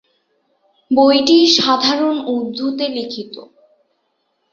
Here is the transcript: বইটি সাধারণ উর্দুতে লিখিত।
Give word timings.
বইটি 0.91 1.37
সাধারণ 1.57 2.15
উর্দুতে 2.27 2.85
লিখিত। 2.89 3.35